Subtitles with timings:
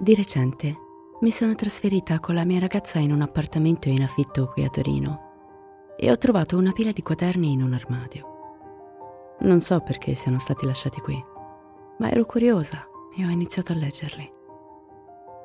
[0.00, 0.78] Di recente
[1.20, 5.94] mi sono trasferita con la mia ragazza in un appartamento in affitto qui a Torino
[5.98, 9.36] e ho trovato una pila di quaderni in un armadio.
[9.40, 11.22] Non so perché siano stati lasciati qui,
[11.98, 12.82] ma ero curiosa
[13.14, 14.32] e ho iniziato a leggerli.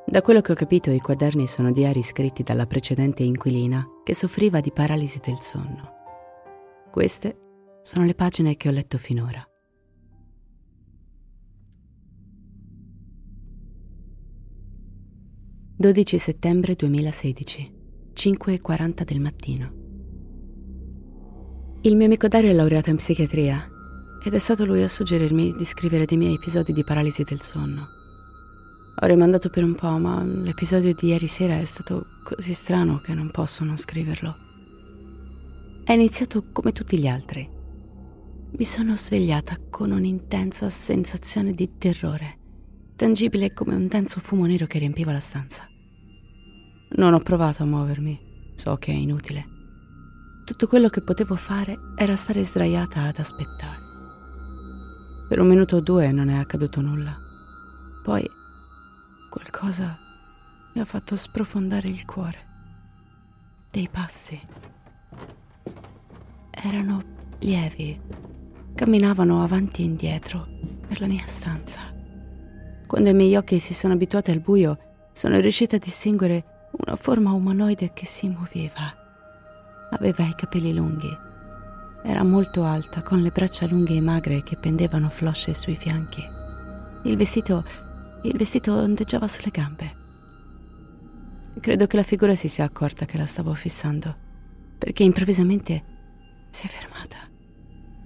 [0.06, 4.62] Da quello che ho capito i quaderni sono diari scritti dalla precedente inquilina che soffriva
[4.62, 5.92] di paralisi del sonno.
[6.92, 7.40] Queste
[7.82, 9.46] sono le pagine che ho letto finora.
[15.78, 17.74] 12 settembre 2016,
[18.14, 19.74] 5.40 del mattino.
[21.82, 23.70] Il mio amico Dario è laureato in psichiatria
[24.24, 27.88] ed è stato lui a suggerirmi di scrivere dei miei episodi di paralisi del sonno.
[29.02, 33.14] Ho rimandato per un po', ma l'episodio di ieri sera è stato così strano che
[33.14, 34.36] non posso non scriverlo.
[35.84, 37.50] È iniziato come tutti gli altri.
[38.50, 42.44] Mi sono svegliata con un'intensa sensazione di terrore
[42.96, 45.68] tangibile come un denso fumo nero che riempiva la stanza.
[46.98, 49.54] Non ho provato a muovermi, so che è inutile.
[50.46, 53.84] Tutto quello che potevo fare era stare sdraiata ad aspettare.
[55.28, 57.18] Per un minuto o due non è accaduto nulla.
[58.04, 58.24] Poi
[59.30, 59.98] qualcosa
[60.74, 62.54] mi ha fatto sprofondare il cuore.
[63.72, 64.40] Dei passi.
[66.52, 67.04] Erano
[67.40, 68.00] lievi.
[68.76, 70.48] Camminavano avanti e indietro
[70.88, 71.95] per la mia stanza.
[72.88, 74.78] Quando i miei occhi si sono abituati al buio,
[75.12, 78.94] sono riuscita a distinguere una forma umanoide che si muoveva.
[79.92, 81.10] Aveva i capelli lunghi.
[82.04, 86.24] Era molto alta, con le braccia lunghe e magre che pendevano flosce sui fianchi.
[87.04, 87.64] Il vestito.
[88.24, 90.04] il vestito ondeggiava sulle gambe.
[91.60, 94.16] Credo che la figura si sia accorta che la stavo fissando,
[94.78, 95.84] perché improvvisamente
[96.50, 97.18] si è fermata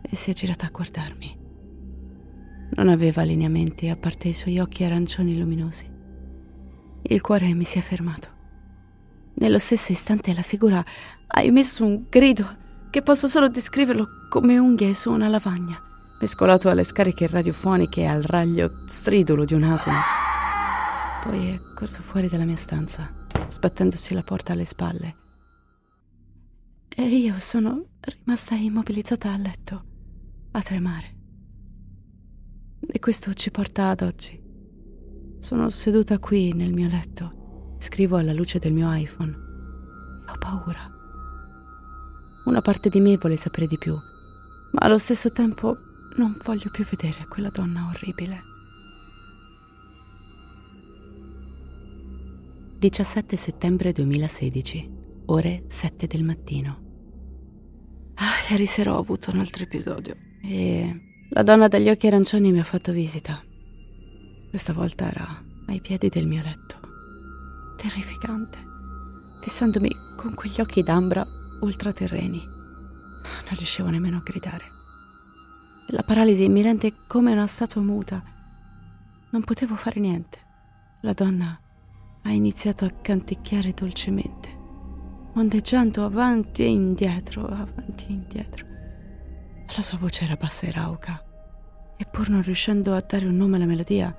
[0.01, 1.48] e si è girata a guardarmi.
[2.72, 5.90] Non aveva lineamenti a parte i suoi occhi arancioni luminosi.
[7.03, 8.28] Il cuore mi si è fermato.
[9.35, 10.84] Nello stesso istante la figura
[11.28, 12.46] ha emesso un grido
[12.90, 15.79] che posso solo descriverlo come unghie su una lavagna,
[16.19, 20.00] mescolato alle scariche radiofoniche e al raglio stridulo di un asino.
[21.24, 23.12] Poi è corso fuori dalla mia stanza,
[23.47, 25.16] sbattendosi la porta alle spalle.
[26.90, 29.84] E io sono rimasta immobilizzata a letto,
[30.52, 31.19] a tremare.
[32.91, 34.41] E questo ci porta ad oggi.
[35.39, 39.47] Sono seduta qui nel mio letto, scrivo alla luce del mio iPhone
[40.31, 40.88] ho paura.
[42.45, 45.78] Una parte di me vuole sapere di più, ma allo stesso tempo
[46.17, 48.47] non voglio più vedere quella donna orribile.
[52.78, 54.89] 17 settembre 2016,
[55.25, 56.88] ore 7 del mattino.
[58.16, 62.59] Ah, ieri sera ho avuto un altro episodio e la donna dagli occhi arancioni mi
[62.59, 63.40] ha fatto visita.
[64.50, 65.28] Questa volta era
[65.67, 66.79] ai piedi del mio letto.
[67.78, 68.57] Terrificante,
[69.41, 71.23] fissandomi con quegli occhi d'ambra
[71.62, 72.41] ultraterreni.
[72.44, 74.66] Non riuscivo nemmeno a gridare.
[75.90, 78.23] La paralisi mi rende come una statua muta.
[79.29, 80.40] Non potevo fare niente.
[81.01, 81.59] La donna
[82.23, 84.49] ha iniziato a canticchiare dolcemente,
[85.35, 88.67] ondeggiando avanti e indietro, avanti e indietro.
[89.75, 91.23] La sua voce era bassa e rauca,
[91.95, 94.13] e pur non riuscendo a dare un nome alla melodia,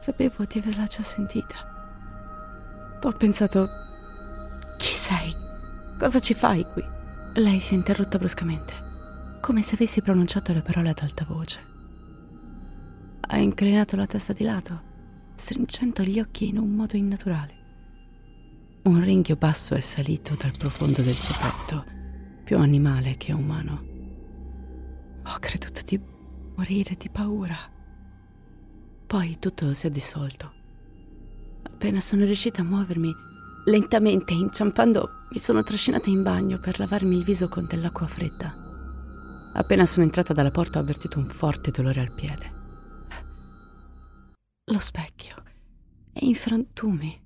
[0.00, 2.98] sapevo di averla già sentita.
[3.02, 3.68] Ho pensato,
[4.76, 5.34] chi sei?
[5.98, 6.84] Cosa ci fai qui?
[7.34, 11.60] Lei si è interrotta bruscamente, come se avessi pronunciato le parole ad alta voce.
[13.20, 14.82] Ha inclinato la testa di lato,
[15.36, 17.54] stringendo gli occhi in un modo innaturale.
[18.82, 21.84] Un ringhio basso è salito dal profondo del suo petto,
[22.42, 23.91] più animale che umano.
[25.24, 26.00] Ho creduto di
[26.56, 27.56] morire di paura.
[29.06, 30.52] Poi tutto si è dissolto.
[31.62, 33.14] Appena sono riuscita a muovermi,
[33.64, 38.52] Lentamente, inciampando, mi sono trascinata in bagno per lavarmi il viso con dell'acqua fredda.
[39.54, 42.60] Appena sono entrata dalla porta ho avvertito un forte dolore al piede.
[44.64, 45.36] Lo specchio
[46.12, 47.20] è in frantumi.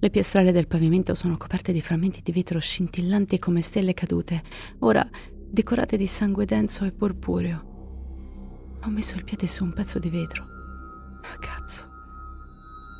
[0.00, 4.42] Le piastrelle del pavimento sono coperte di frammenti di vetro scintillanti come stelle cadute,
[4.80, 5.08] ora
[5.54, 7.72] decorate di sangue denso e purpureo.
[8.82, 10.44] Ho messo il piede su un pezzo di vetro.
[11.22, 11.86] Ah, cazzo.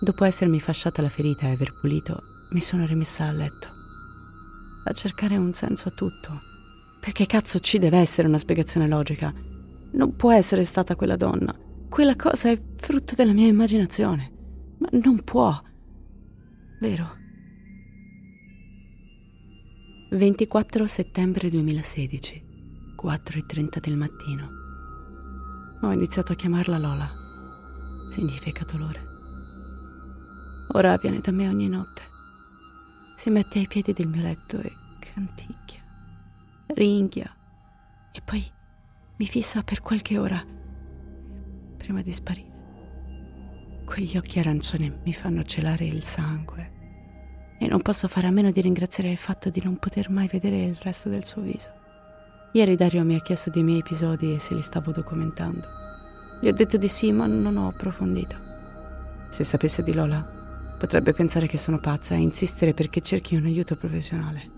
[0.01, 2.23] Dopo essermi fasciata la ferita e aver pulito,
[2.53, 3.69] mi sono rimessa a letto.
[4.85, 6.41] A cercare un senso a tutto.
[7.01, 9.35] Perché cazzo ci deve essere una spiegazione logica?
[9.93, 11.55] Non può essere stata quella donna.
[11.89, 14.33] Quella cosa è frutto della mia immaginazione.
[14.79, 15.61] Ma non può.
[16.81, 17.23] Vero?
[20.17, 24.49] 24 settembre 2016, 4.30 del mattino.
[25.83, 27.11] Ho iniziato a chiamarla Lola.
[28.11, 29.03] Significa dolore.
[30.69, 32.03] Ora viene da me ogni notte.
[33.17, 35.83] Si mette ai piedi del mio letto e canticchia,
[36.69, 37.35] ringhia
[38.13, 38.49] e poi
[39.19, 40.41] mi fissa per qualche ora
[41.77, 43.83] prima di sparire.
[43.85, 46.74] Quegli occhi arancioni mi fanno celare il sangue
[47.59, 50.65] e non posso fare a meno di ringraziare il fatto di non poter mai vedere
[50.65, 51.71] il resto del suo viso.
[52.53, 55.67] Ieri Dario mi ha chiesto dei miei episodi e se li stavo documentando.
[56.41, 58.37] Gli ho detto di sì, ma non ho approfondito.
[59.29, 60.23] Se sapesse di Lola,
[60.79, 64.51] potrebbe pensare che sono pazza e insistere perché cerchi un aiuto professionale.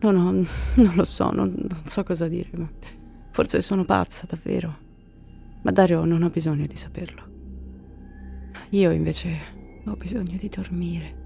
[0.00, 2.50] No, no, non lo so, non, non so cosa dire.
[2.52, 2.70] Ma
[3.30, 4.78] forse sono pazza, davvero.
[5.62, 7.28] Ma Dario non ha bisogno di saperlo.
[8.70, 11.19] Io invece ho bisogno di dormire.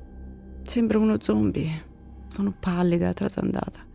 [0.65, 1.93] Sembro uno zombie.
[2.27, 3.87] Sono pallida trasandata.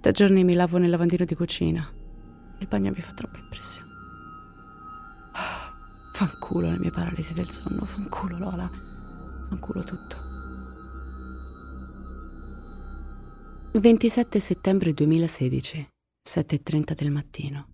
[0.00, 1.86] Da giorni mi lavo nel lavandino di cucina.
[2.58, 3.90] Il bagno mi fa troppa impressione.
[6.14, 7.84] fanculo le mie paralisi del sonno.
[7.84, 8.68] Fanculo Lola.
[9.48, 10.16] Fanculo tutto.
[13.78, 15.88] 27 settembre 2016,
[16.26, 17.68] 7.30 del mattino.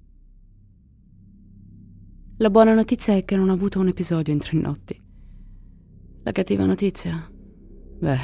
[2.38, 5.00] La buona notizia è che non ho avuto un episodio in tre notti.
[6.24, 7.31] La cattiva notizia?
[8.02, 8.18] Beh,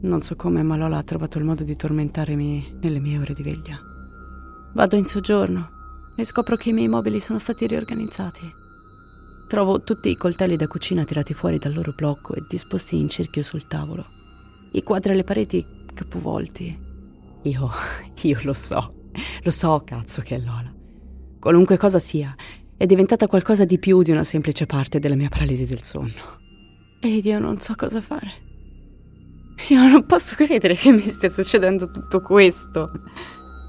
[0.00, 3.44] non so come, ma Lola ha trovato il modo di tormentarmi nelle mie ore di
[3.44, 3.78] veglia.
[4.74, 5.68] Vado in soggiorno
[6.16, 8.52] e scopro che i miei mobili sono stati riorganizzati.
[9.46, 13.44] Trovo tutti i coltelli da cucina tirati fuori dal loro blocco e disposti in cerchio
[13.44, 14.04] sul tavolo.
[14.72, 15.64] I quadri alle pareti
[15.94, 16.76] capovolti.
[17.42, 17.70] Io,
[18.22, 18.92] io lo so,
[19.44, 20.74] lo so, cazzo, che è Lola.
[21.38, 22.34] Qualunque cosa sia,
[22.76, 26.40] è diventata qualcosa di più di una semplice parte della mia paralisi del sonno.
[27.00, 28.45] Ed io non so cosa fare.
[29.68, 32.90] Io non posso credere che mi stia succedendo tutto questo.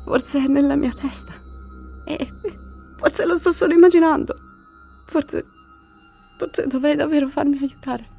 [0.06, 1.34] Forse è nella mia testa.
[2.06, 2.28] E
[2.98, 4.36] forse lo sto solo immaginando.
[5.08, 5.46] Forse.
[6.38, 8.16] Forse dovrei davvero farmi aiutare.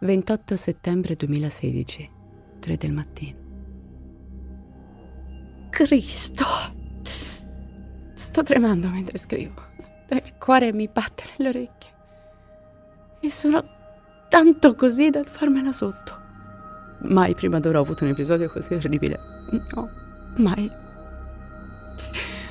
[0.00, 2.10] 28 settembre 2016,
[2.60, 3.38] 3 del mattino.
[5.70, 6.44] Cristo!
[8.14, 9.72] Sto tremando mentre scrivo.
[10.10, 11.92] Il cuore mi batte nelle orecchie.
[13.20, 13.73] E sono
[14.34, 16.20] tanto così dal farmela sotto.
[17.02, 19.16] Mai prima d'ora ho avuto un episodio così orribile.
[19.72, 19.88] No,
[20.38, 20.68] mai.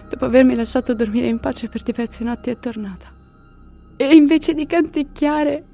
[0.07, 3.07] Dopo avermi lasciato dormire in pace per diverse notti è tornata.
[3.97, 5.65] E invece di canticchiare,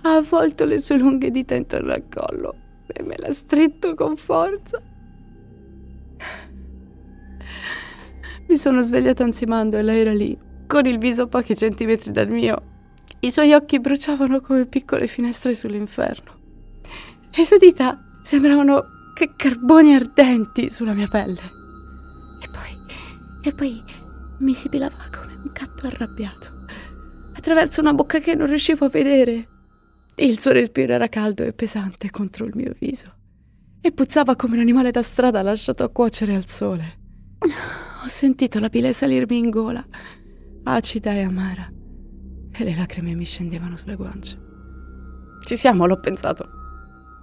[0.00, 2.54] ha avvolto le sue lunghe dita intorno al collo
[2.86, 4.80] e me l'ha stretto con forza.
[8.48, 10.34] Mi sono svegliata ansimando e lei era lì,
[10.66, 12.75] con il viso a pochi centimetri dal mio.
[13.20, 16.34] I suoi occhi bruciavano come piccole finestre sull'inferno.
[17.34, 21.40] Le sue dita sembravano che carboni ardenti sulla mia pelle.
[22.40, 22.76] E poi,
[23.42, 23.82] e poi
[24.40, 26.64] mi sibilava come un gatto arrabbiato,
[27.34, 29.48] attraverso una bocca che non riuscivo a vedere.
[30.16, 33.14] Il suo respiro era caldo e pesante contro il mio viso
[33.86, 36.98] e puzzava come un animale da strada lasciato a cuocere al sole.
[38.02, 39.86] Ho sentito la bile salirmi in gola,
[40.64, 41.70] acida e amara,
[42.56, 44.38] e le lacrime mi scendevano sulle guance.
[45.44, 46.46] Ci siamo, l'ho pensato.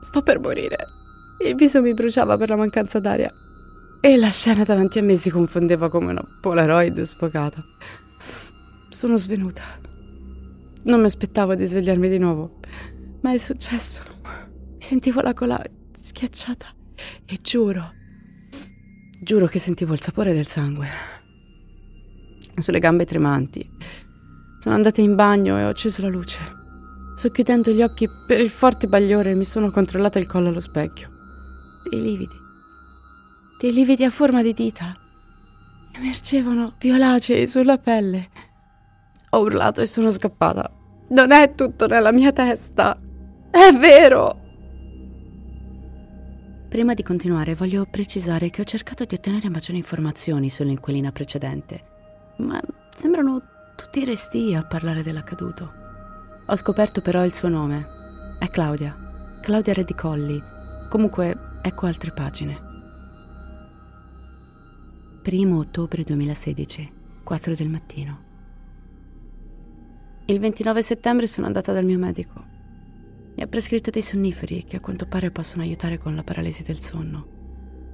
[0.02, 0.78] Sto per morire.
[1.46, 3.32] Il viso mi bruciava per la mancanza d'aria
[4.02, 7.64] e la scena davanti a me si confondeva come una Polaroid sfocata.
[8.90, 9.64] Sono svenuta.
[10.84, 12.60] Non mi aspettavo di svegliarmi di nuovo,
[13.22, 14.02] ma è successo.
[14.74, 15.62] Mi sentivo la gola
[15.92, 16.68] schiacciata
[17.26, 18.02] e giuro
[19.24, 20.86] Giuro che sentivo il sapore del sangue.
[22.58, 23.66] Sulle gambe tremanti.
[24.64, 26.40] Sono andata in bagno e ho acceso la luce.
[27.18, 31.10] Socchiudendo gli occhi per il forte bagliore mi sono controllata il collo allo specchio.
[31.90, 32.36] Dei lividi.
[33.60, 34.96] Dei lividi a forma di dita.
[35.92, 38.30] Emergevano violacei sulla pelle.
[39.32, 40.72] Ho urlato e sono scappata.
[41.10, 42.98] Non è tutto nella mia testa.
[43.52, 44.40] È vero.
[46.70, 51.84] Prima di continuare voglio precisare che ho cercato di ottenere maggiori informazioni sull'inquilina precedente,
[52.38, 52.62] ma
[52.96, 55.72] sembrano tutti resti a parlare dell'accaduto.
[56.46, 57.88] Ho scoperto però il suo nome.
[58.40, 59.40] È Claudia.
[59.42, 60.42] Claudia Redicolli.
[60.90, 62.72] Comunque, ecco altre pagine.
[65.26, 66.92] 1 ottobre 2016,
[67.24, 68.20] 4 del mattino.
[70.26, 72.44] Il 29 settembre sono andata dal mio medico.
[73.36, 76.82] Mi ha prescritto dei sonniferi che a quanto pare possono aiutare con la paralisi del
[76.82, 77.28] sonno.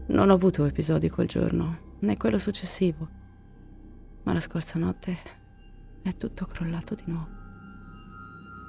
[0.08, 3.08] Non ho avuto episodi quel giorno, né quello successivo.
[4.24, 5.39] Ma la scorsa notte
[6.04, 7.38] è tutto crollato di nuovo.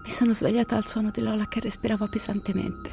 [0.02, 2.90] Mi sono svegliata al suono di Lola che respirava pesantemente.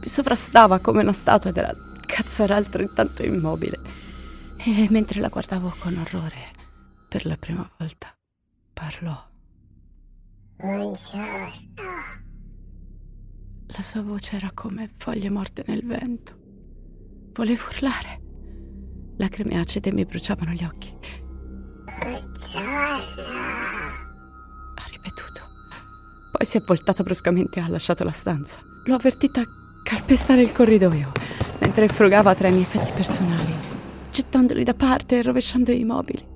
[0.00, 1.74] Mi sovrastava come una statua ed era...
[2.06, 3.80] cazzo era altrettanto immobile.
[4.56, 6.50] E mentre la guardavo con orrore,
[7.08, 8.14] per la prima volta,
[8.72, 9.30] parlò.
[10.56, 11.82] Buongiorno.
[13.66, 16.38] La sua voce era come foglie morte nel vento.
[17.32, 18.20] Volevo urlare.
[19.16, 20.92] Lacrime acide mi bruciavano gli occhi.
[22.00, 23.31] Buongiorno.
[26.42, 28.58] Poi si è voltata bruscamente e ha lasciato la stanza.
[28.86, 29.44] L'ho avvertita
[29.84, 31.12] calpestare il corridoio
[31.60, 33.54] mentre frugava tra i miei effetti personali
[34.10, 36.26] gettandoli da parte e rovesciando i mobili.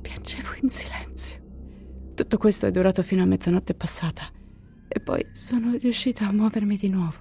[0.00, 1.40] Piangevo in silenzio.
[2.14, 4.30] Tutto questo è durato fino a mezzanotte passata
[4.86, 7.16] e poi sono riuscita a muovermi di nuovo.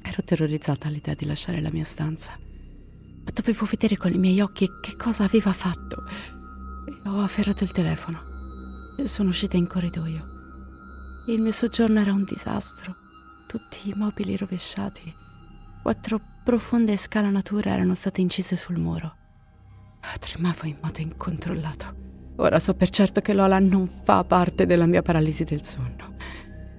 [0.00, 4.66] Ero terrorizzata all'idea di lasciare la mia stanza, ma dovevo vedere con i miei occhi
[4.80, 6.02] che cosa aveva fatto.
[6.88, 8.20] E ho afferrato il telefono
[8.96, 10.31] e sono uscita in corridoio.
[11.26, 12.96] Il mio soggiorno era un disastro,
[13.46, 15.14] tutti i mobili rovesciati,
[15.80, 19.16] quattro profonde scalanature erano state incise sul muro.
[20.18, 21.94] Tremavo in modo incontrollato.
[22.36, 26.16] Ora so per certo che Lola non fa parte della mia paralisi del sonno.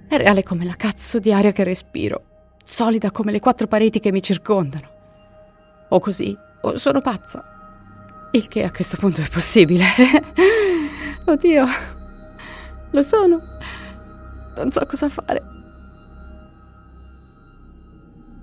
[0.10, 4.12] È reale come la cazzo di aria che respiro, solida come le quattro pareti che
[4.12, 4.90] mi circondano.
[5.90, 7.44] O così, o sono pazza.
[8.32, 9.86] Il che a questo punto è possibile.
[11.28, 11.66] Oddio,
[12.92, 13.53] lo sono.
[14.56, 15.42] Non so cosa fare.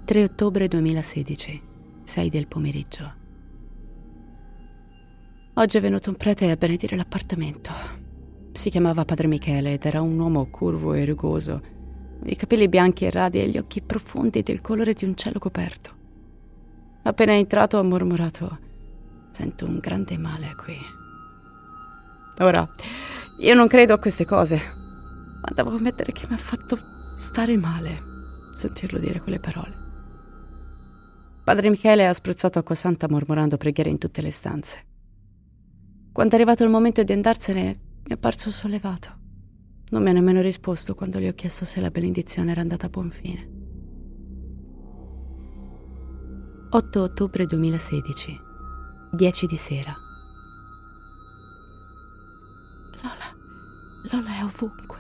[0.05, 1.63] 3 ottobre 2016,
[2.03, 3.13] 6 del pomeriggio.
[5.55, 7.71] Oggi è venuto un prete a benedire l'appartamento.
[8.51, 11.63] Si chiamava Padre Michele ed era un uomo curvo e rugoso,
[12.25, 15.95] i capelli bianchi e radi e gli occhi profondi del colore di un cielo coperto.
[17.03, 18.59] Appena entrato ha mormorato:
[19.31, 20.77] Sento un grande male qui.
[22.41, 22.69] Ora,
[23.39, 24.61] io non credo a queste cose,
[25.41, 26.79] ma devo ammettere che mi ha fatto
[27.15, 28.09] stare male
[28.51, 29.89] sentirlo dire quelle parole.
[31.45, 34.87] Padre Michele ha spruzzato acqua santa mormorando preghiere in tutte le stanze.
[36.13, 37.65] Quando è arrivato il momento di andarsene,
[38.03, 39.19] mi è apparso sollevato.
[39.91, 42.91] Non mi ha nemmeno risposto quando gli ho chiesto se la benedizione era andata a
[42.91, 43.59] buon fine.
[46.73, 48.37] 8 ottobre 2016,
[49.17, 49.93] 10 di sera.
[53.03, 55.00] Lola, Lola è ovunque.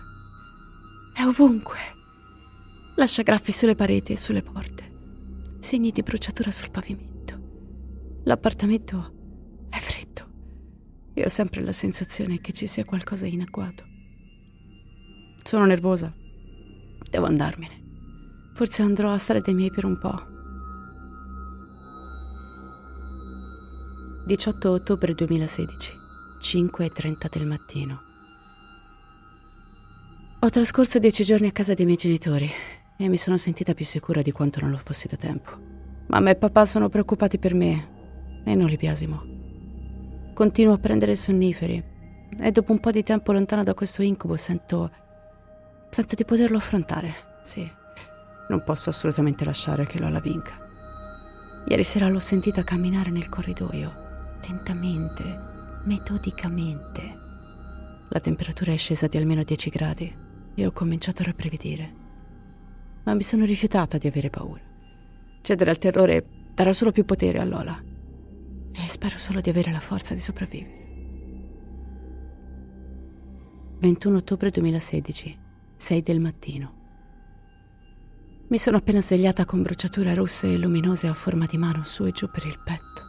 [1.20, 1.76] È ovunque.
[2.96, 8.20] Lascia graffi sulle pareti e sulle porte segni di bruciatura sul pavimento.
[8.24, 10.30] L'appartamento è freddo
[11.12, 13.84] e ho sempre la sensazione che ci sia qualcosa in agguato.
[15.42, 16.10] Sono nervosa.
[17.10, 18.52] Devo andarmene.
[18.54, 20.24] Forse andrò a stare dai miei per un po'.
[24.24, 25.92] 18 ottobre 2016,
[26.40, 28.09] 5.30 del mattino.
[30.42, 32.50] Ho trascorso dieci giorni a casa dei miei genitori
[32.96, 35.50] e mi sono sentita più sicura di quanto non lo fossi da tempo.
[36.06, 39.22] Mamma e papà sono preoccupati per me e non li biasimo.
[40.32, 41.84] Continuo a prendere sonniferi
[42.38, 44.90] e dopo un po' di tempo lontano da questo incubo sento...
[45.90, 47.70] sento di poterlo affrontare, sì.
[48.48, 50.54] Non posso assolutamente lasciare che Lola vinca.
[51.68, 53.92] Ieri sera l'ho sentita camminare nel corridoio,
[54.48, 55.22] lentamente,
[55.84, 57.18] metodicamente.
[58.08, 60.28] La temperatura è scesa di almeno 10 gradi
[60.60, 62.00] e ho cominciato a rabbrividire
[63.04, 64.62] ma mi sono rifiutata di avere paura.
[65.40, 66.24] Cedere al terrore
[66.54, 67.82] darà solo più potere a Lola.
[68.72, 70.78] E spero solo di avere la forza di sopravvivere.
[73.80, 75.38] 21 ottobre 2016,
[75.76, 76.78] 6 del mattino.
[78.48, 82.12] Mi sono appena svegliata con bruciature rosse e luminose a forma di mano su e
[82.12, 83.08] giù per il petto.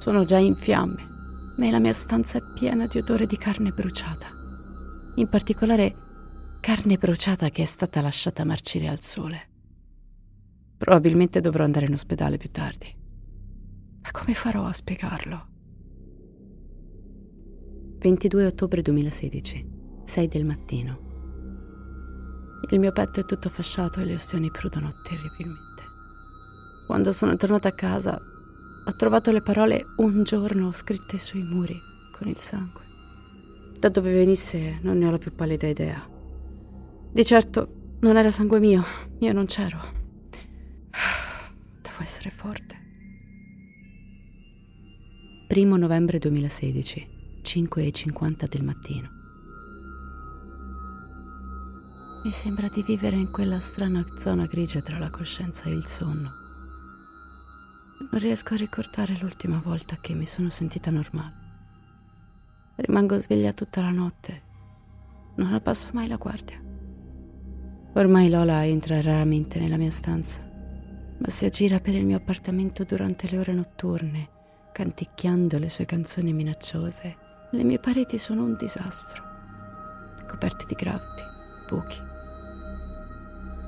[0.00, 1.10] Sono già in fiamme
[1.58, 4.28] e la mia stanza è piena di odore di carne bruciata.
[5.14, 6.11] In particolare
[6.62, 9.48] carne bruciata che è stata lasciata marcire al sole.
[10.78, 12.86] Probabilmente dovrò andare in ospedale più tardi.
[14.00, 15.48] Ma come farò a spiegarlo?
[17.98, 19.70] 22 ottobre 2016,
[20.04, 21.00] 6 del mattino.
[22.70, 25.82] Il mio petto è tutto fasciato e le ostioni prudono terribilmente.
[26.86, 28.16] Quando sono tornata a casa,
[28.84, 31.76] ho trovato le parole un giorno scritte sui muri
[32.12, 32.82] con il sangue.
[33.80, 36.11] Da dove venisse non ne ho la più pallida idea.
[37.14, 38.82] Di certo non era sangue mio,
[39.18, 39.78] io non c'ero.
[41.82, 42.80] Devo essere forte.
[45.46, 49.10] Primo novembre 2016, 5.50 del mattino.
[52.24, 56.30] Mi sembra di vivere in quella strana zona grigia tra la coscienza e il sonno.
[58.10, 61.34] Non riesco a ricordare l'ultima volta che mi sono sentita normale.
[62.76, 64.40] Rimango sveglia tutta la notte.
[65.36, 66.71] Non abbasso mai la guardia.
[67.94, 70.42] Ormai Lola entra raramente nella mia stanza,
[71.18, 74.40] ma si aggira per il mio appartamento durante le ore notturne
[74.72, 77.16] canticchiando le sue canzoni minacciose.
[77.50, 79.22] Le mie pareti sono un disastro,
[80.26, 81.22] coperte di graffi,
[81.68, 81.98] buchi.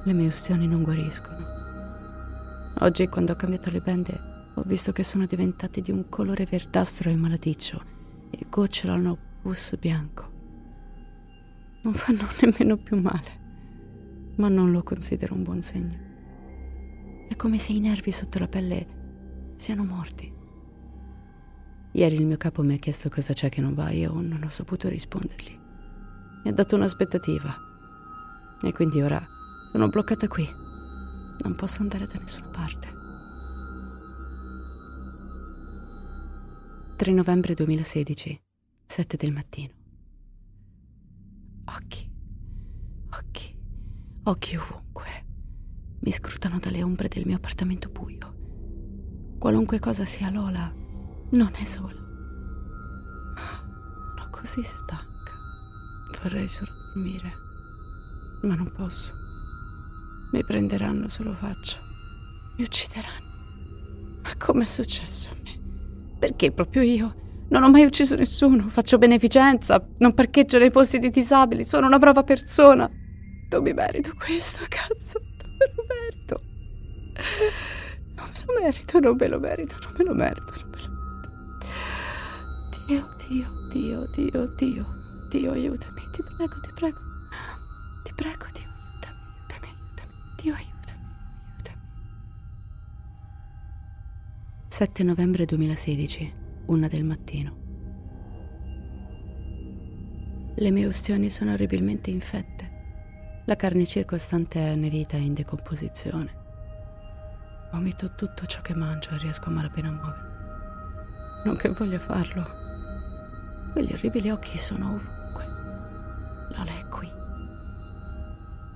[0.05, 1.53] Le mie ustioni non guariscono.
[2.79, 7.11] Oggi, quando ho cambiato le bende, ho visto che sono diventate di un colore verdastro
[7.11, 7.83] e maladiccio
[8.31, 10.33] e gocciolano pus bianco.
[11.83, 13.44] Non fanno nemmeno più male,
[14.37, 16.13] ma non lo considero un buon segno.
[17.29, 20.33] È come se i nervi sotto la pelle siano morti.
[21.93, 24.43] Ieri il mio capo mi ha chiesto cosa c'è che non va e io non
[24.43, 25.57] ho saputo rispondergli.
[26.43, 27.55] Mi ha dato un'aspettativa.
[28.63, 29.25] E quindi ora
[29.71, 30.47] sono bloccata qui.
[31.43, 32.93] Non posso andare da nessuna parte.
[36.97, 38.41] 3 novembre 2016,
[38.87, 39.73] 7 del mattino.
[41.65, 42.11] Occhi,
[43.11, 43.54] occhi,
[44.25, 45.07] occhi ovunque.
[46.01, 48.33] Mi scrutano dalle ombre del mio appartamento buio.
[49.39, 50.73] Qualunque cosa sia Lola,
[51.31, 52.03] non è sola.
[53.37, 55.03] Sono così stanca.
[56.23, 57.33] Vorrei solo dormire,
[58.43, 59.13] ma non posso.
[60.33, 61.81] Mi prenderanno se lo faccio.
[62.57, 63.33] Mi uccideranno.
[64.23, 66.17] Ma com'è successo a me?
[66.19, 67.15] Perché proprio io?
[67.49, 71.99] Non ho mai ucciso nessuno, faccio beneficenza, non parcheggio nei posti di disabili, sono una
[71.99, 72.91] brava persona.
[73.55, 76.43] Non mi merito questo, cazzo, non me lo merito.
[78.17, 80.89] Non me lo merito, non me lo merito, non me lo merito, non me lo
[80.89, 81.69] merito.
[82.89, 84.87] Dio, Dio, Dio, Dio, Dio,
[85.31, 86.99] Dio, aiutami, ti prego, ti prego,
[88.03, 90.13] ti prego, Dio, aiutami, aiutami, aiutami,
[90.43, 91.07] Dio, aiutami,
[91.53, 91.81] aiutami.
[94.69, 96.35] 7 novembre 2016,
[96.67, 97.63] una del mattino.
[100.57, 102.54] Le mie ustioni sono orribilmente infette.
[103.47, 106.43] La carne circostante è annerita e in decomposizione.
[107.71, 110.33] Vomito tutto ciò che mangio e riesco a malapena a muovermi.
[111.45, 112.43] Non che voglia farlo,
[113.73, 115.45] quegli orribili occhi sono ovunque.
[116.57, 117.11] Lola è qui.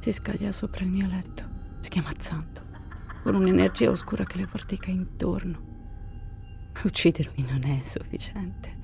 [0.00, 1.44] Si scaglia sopra il mio letto,
[1.80, 2.60] schiamazzando,
[3.22, 5.66] con un'energia oscura che le vortica intorno.
[6.84, 8.80] Uccidermi non è sufficiente.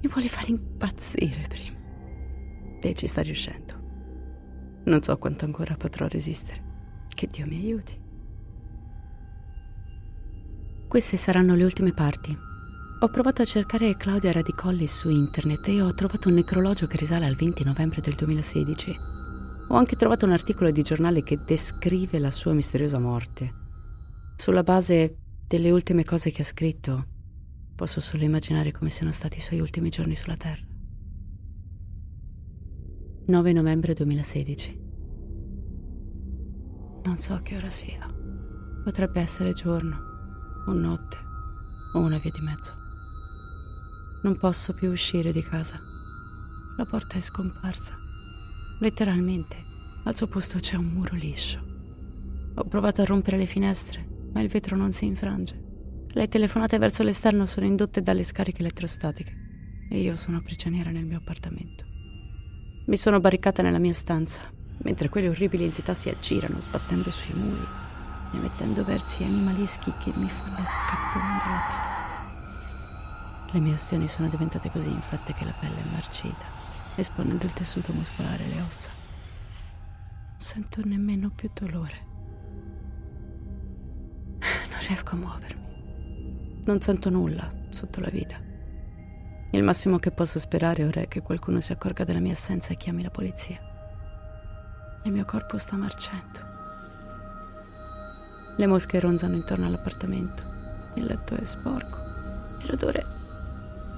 [0.00, 1.76] Mi vuole fare impazzire prima.
[2.80, 3.81] E ci sta riuscendo.
[4.84, 6.70] Non so quanto ancora potrò resistere.
[7.08, 8.00] Che Dio mi aiuti.
[10.88, 12.50] Queste saranno le ultime parti
[13.02, 17.26] ho provato a cercare Claudia Radicolli su internet e ho trovato un necrologio che risale
[17.26, 18.96] al 20 novembre del 2016.
[19.70, 23.54] Ho anche trovato un articolo di giornale che descrive la sua misteriosa morte.
[24.36, 25.16] Sulla base
[25.48, 27.06] delle ultime cose che ha scritto,
[27.74, 30.71] posso solo immaginare come siano stati i suoi ultimi giorni sulla Terra.
[33.32, 34.80] 9 novembre 2016.
[37.04, 38.06] Non so che ora sia.
[38.84, 39.96] Potrebbe essere giorno,
[40.66, 41.16] o notte,
[41.94, 42.74] o una via di mezzo.
[44.24, 45.80] Non posso più uscire di casa.
[46.76, 47.96] La porta è scomparsa.
[48.80, 49.56] Letteralmente,
[50.04, 51.64] al suo posto c'è un muro liscio.
[52.56, 56.06] Ho provato a rompere le finestre, ma il vetro non si infrange.
[56.06, 61.16] Le telefonate verso l'esterno sono indotte dalle scariche elettrostatiche e io sono prigioniera nel mio
[61.16, 61.91] appartamento.
[62.84, 64.42] Mi sono barricata nella mia stanza,
[64.78, 67.64] mentre quelle orribili entità si aggirano sbattendo sui muri
[68.32, 73.50] e emettendo versi animalischi che mi fanno capponare la pelle.
[73.52, 76.44] Le mie ostioni sono diventate così infette che la pelle è marcita,
[76.96, 78.90] esponendo il tessuto muscolare e le ossa.
[80.30, 82.10] Non sento nemmeno più dolore.
[84.40, 86.62] Non riesco a muovermi.
[86.64, 88.51] Non sento nulla sotto la vita.
[89.54, 92.76] Il massimo che posso sperare ora è che qualcuno si accorga della mia assenza e
[92.76, 93.58] chiami la polizia.
[95.04, 96.40] Il mio corpo sta marcendo.
[98.56, 100.42] Le mosche ronzano intorno all'appartamento.
[100.94, 101.98] Il letto è sporco
[102.62, 103.04] e l'odore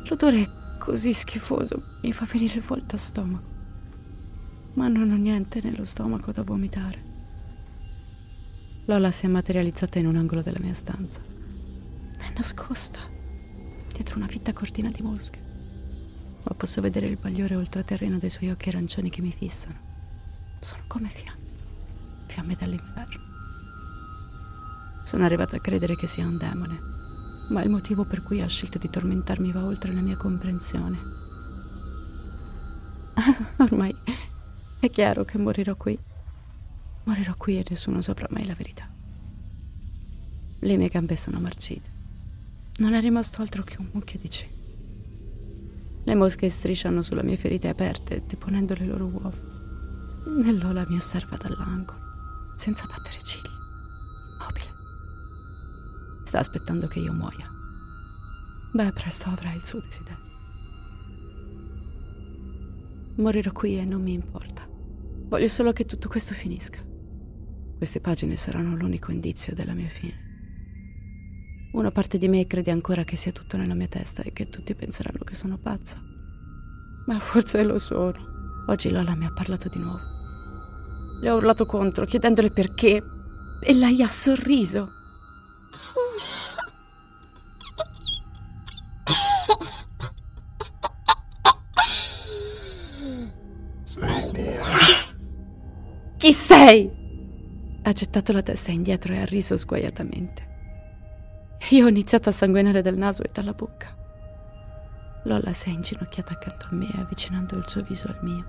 [0.06, 3.52] L'odore è così schifoso, mi fa venire volta a stomaco.
[4.74, 7.12] ma non ho niente nello stomaco da vomitare.
[8.86, 11.20] Lola si è materializzata in un angolo della mia stanza.
[12.18, 12.98] È nascosta,
[13.94, 15.38] dietro una fitta cortina di mosche.
[16.42, 19.78] Ma posso vedere il bagliore ultraterreno dei suoi occhi arancioni che mi fissano.
[20.60, 21.46] Sono come fiamme,
[22.26, 23.22] fiamme dall'inferno.
[25.04, 26.78] Sono arrivata a credere che sia un demone,
[27.50, 30.98] ma il motivo per cui ha scelto di tormentarmi va oltre la mia comprensione.
[33.58, 33.94] Ormai
[34.80, 35.96] è chiaro che morirò qui.
[37.04, 38.88] Morirò qui e nessuno saprà mai la verità.
[40.58, 41.93] Le mie gambe sono marcite.
[42.76, 44.52] Non è rimasto altro che un mucchio di cenni.
[46.02, 49.30] Le mosche strisciano sulle mie ferite aperte, deponendo le loro uova.
[50.44, 51.98] E Lola mi osserva dall'angolo,
[52.56, 53.48] senza battere ciglia,
[54.38, 54.70] immobile.
[56.24, 57.48] Sta aspettando che io muoia.
[58.72, 60.32] Beh, presto avrà il suo desiderio.
[63.18, 64.66] Morirò qui e non mi importa.
[64.68, 66.84] Voglio solo che tutto questo finisca.
[67.76, 70.23] Queste pagine saranno l'unico indizio della mia fine.
[71.74, 74.76] Una parte di me crede ancora che sia tutto nella mia testa e che tutti
[74.76, 76.00] penseranno che sono pazza.
[77.06, 78.14] Ma forse lo sono.
[78.68, 79.98] Oggi Lola mi ha parlato di nuovo.
[81.20, 83.02] Le ho urlato contro, chiedendole perché,
[83.60, 84.88] e lei ha sorriso.
[93.82, 94.62] Sei mia.
[96.18, 96.88] Chi sei?
[97.82, 100.52] Ha gettato la testa indietro e ha riso sguaiatamente.
[101.70, 103.88] Io ho iniziato a sanguinare dal naso e dalla bocca.
[105.24, 108.44] Lola si è inginocchiata accanto a me, avvicinando il suo viso al mio.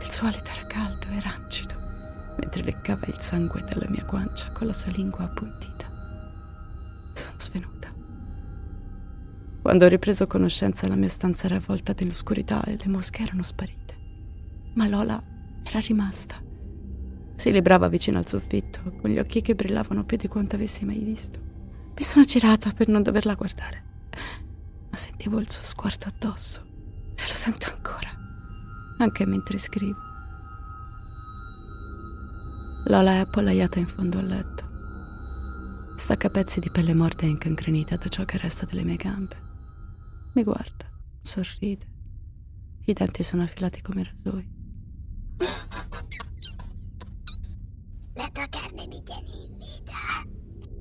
[0.00, 1.74] Il suo alito era caldo e rancido,
[2.38, 5.86] mentre leccava il sangue dalla mia guancia con la sua lingua appuntita.
[7.12, 7.92] Sono svenuta.
[9.60, 13.96] Quando ho ripreso conoscenza, la mia stanza era avvolta nell'oscurità e le mosche erano sparite.
[14.74, 15.22] Ma Lola
[15.62, 16.46] era rimasta
[17.38, 20.98] si librava vicino al soffitto, con gli occhi che brillavano più di quanto avessi mai
[20.98, 21.47] visto.
[21.98, 23.82] Mi sono girata per non doverla guardare,
[24.88, 26.64] ma sentivo il suo sguardo addosso
[27.16, 28.08] e lo sento ancora,
[28.98, 29.98] anche mentre scrivo.
[32.84, 35.96] Lola è appollaiata in fondo al letto.
[35.96, 39.36] Stacca pezzi di pelle morta e incancrenita da ciò che resta delle mie gambe.
[40.34, 40.88] Mi guarda,
[41.20, 41.86] sorride.
[42.84, 44.57] I denti sono affilati come rasoi.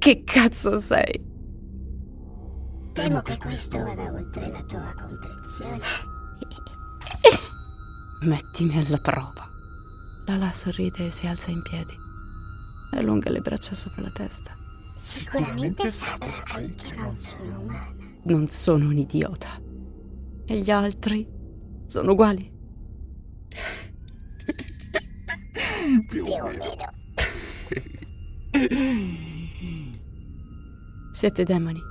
[0.08, 1.22] Che cazzo sei?
[2.94, 5.82] Temo che questo vada oltre la tua comprensione.
[8.24, 9.50] Mettimi alla prova.
[10.28, 11.94] Lala sorride e si alza in piedi.
[12.92, 14.56] Allunga le braccia sopra la testa.
[14.98, 17.94] Sicuramente saprai che non sono umana.
[18.24, 19.62] Non sono un idiota.
[20.46, 21.28] E gli altri
[21.86, 22.50] sono uguali.
[26.08, 26.96] Più o meno.
[31.18, 31.82] Siete demoni.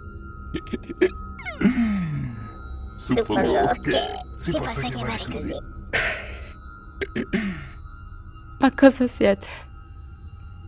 [2.96, 3.98] Suppongo che
[4.38, 5.52] si possa chiamare così.
[8.60, 9.48] Ma cosa siete?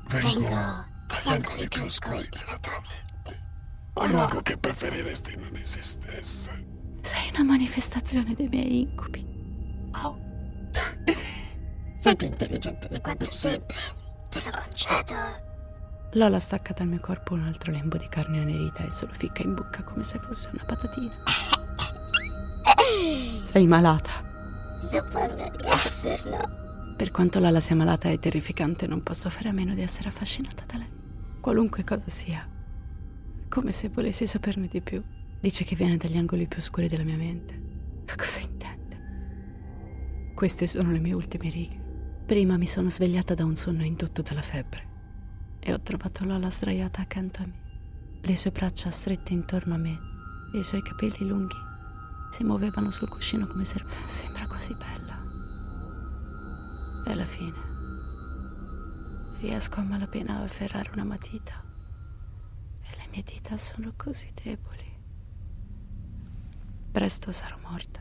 [0.09, 3.47] Vengo dagli angoli più oscuri della tua mente.
[3.95, 6.67] Un luogo che preferiresti non esistesse.
[7.03, 9.25] Sei una manifestazione dei miei incubi.
[10.03, 10.19] Oh.
[12.01, 13.77] Sei più intelligente di quanto sembri.
[14.29, 15.47] Te lo concedo.
[16.13, 19.43] Lola stacca dal mio corpo un altro lembo di carne annerita e se lo ficca
[19.43, 21.13] in bocca come se fosse una patatina.
[23.45, 24.11] Sei malata.
[24.81, 26.95] Suppongo di esserlo.
[26.97, 30.65] Per quanto Lala sia malata e terrificante, non posso fare a meno di essere affascinata
[30.67, 30.89] da lei.
[31.43, 32.49] Qualunque cosa sia.
[33.47, 35.03] Come se volessi saperne di più.
[35.39, 37.55] Dice che viene dagli angoli più oscuri della mia mente.
[38.07, 40.33] Ma cosa intende?
[40.35, 41.79] Queste sono le mie ultime righe.
[42.25, 44.88] Prima mi sono svegliata da un sonno indotto dalla febbre
[45.69, 50.01] e ho trovato Lola sdraiata accanto a me, le sue braccia strette intorno a me
[50.55, 51.59] e i suoi capelli lunghi
[52.31, 55.23] si muovevano sul cuscino come se sembra quasi bella.
[57.05, 57.67] E alla fine
[59.41, 61.63] riesco a malapena a afferrare una matita
[62.81, 64.97] e le mie dita sono così deboli.
[66.93, 68.01] Presto sarò morta.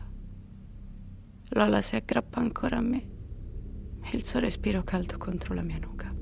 [1.49, 3.07] Lola si aggrappa ancora a me
[4.03, 6.16] e il suo respiro caldo contro la mia nuca.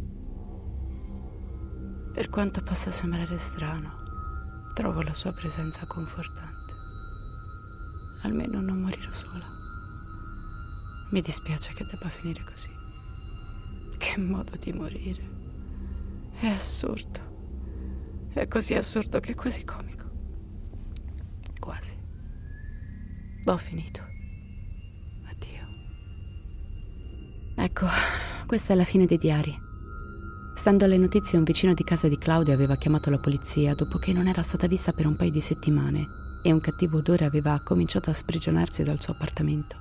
[2.16, 3.92] Per quanto possa sembrare strano,
[4.74, 6.74] trovo la sua presenza confortante.
[8.22, 9.46] Almeno non morirò sola.
[11.10, 12.70] Mi dispiace che debba finire così.
[13.98, 15.30] Che modo di morire.
[16.40, 18.30] È assurdo.
[18.32, 20.10] È così assurdo che è quasi comico.
[21.60, 21.98] Quasi.
[23.44, 24.02] Ho finito.
[25.26, 25.68] Addio.
[27.58, 27.88] Ecco,
[28.48, 29.65] questa è la fine dei diari.
[30.66, 34.12] Stando alle notizie, un vicino di casa di Claudia aveva chiamato la polizia dopo che
[34.12, 36.08] non era stata vista per un paio di settimane
[36.42, 39.78] e un cattivo odore aveva cominciato a sprigionarsi dal suo appartamento.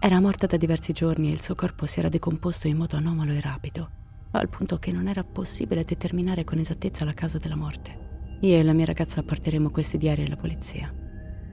[0.00, 3.30] Era morta da diversi giorni e il suo corpo si era decomposto in modo anomalo
[3.30, 3.88] e rapido,
[4.32, 8.38] al punto che non era possibile determinare con esattezza la causa della morte.
[8.40, 10.92] Io e la mia ragazza porteremo questi diari alla polizia.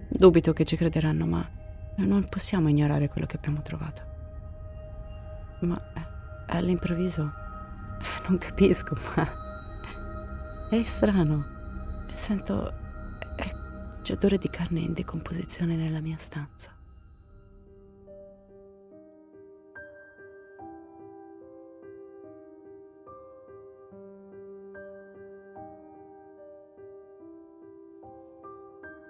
[0.09, 1.47] Dubito che ci crederanno, ma
[1.97, 4.01] non possiamo ignorare quello che abbiamo trovato.
[5.59, 6.01] Ma eh,
[6.47, 7.45] all'improvviso
[8.27, 9.27] non capisco, ma
[10.69, 11.55] è strano.
[12.13, 12.85] Sento
[14.07, 16.71] c'è odore di carne in decomposizione nella mia stanza.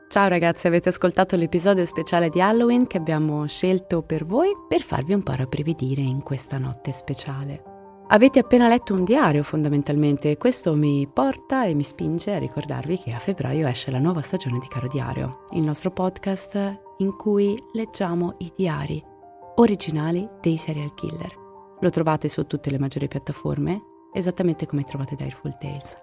[0.07, 5.13] Ciao ragazzi, avete ascoltato l'episodio speciale di Halloween che abbiamo scelto per voi per farvi
[5.13, 7.76] un po' rabbrividire in questa notte speciale.
[8.09, 12.97] Avete appena letto un diario fondamentalmente e questo mi porta e mi spinge a ricordarvi
[12.97, 17.53] che a febbraio esce la nuova stagione di Caro Diario, il nostro podcast in cui
[17.73, 19.03] leggiamo i diari
[19.55, 21.35] originali dei serial killer.
[21.81, 23.81] Lo trovate su tutte le maggiori piattaforme,
[24.13, 25.97] esattamente come trovate Direful Tales.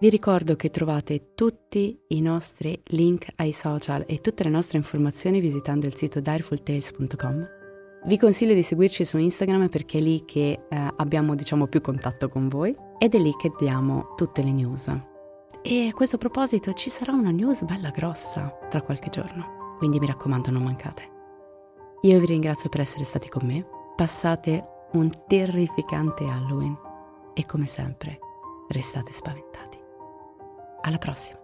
[0.00, 5.40] Vi ricordo che trovate tutti i nostri link ai social e tutte le nostre informazioni
[5.40, 7.53] visitando il sito direfultales.com.
[8.06, 12.28] Vi consiglio di seguirci su Instagram perché è lì che eh, abbiamo diciamo più contatto
[12.28, 14.94] con voi ed è lì che diamo tutte le news.
[15.62, 20.06] E a questo proposito ci sarà una news bella grossa tra qualche giorno, quindi mi
[20.06, 21.12] raccomando non mancate.
[22.02, 23.64] Io vi ringrazio per essere stati con me,
[23.96, 26.76] passate un terrificante Halloween
[27.32, 28.18] e come sempre
[28.68, 29.78] restate spaventati.
[30.82, 31.43] Alla prossima!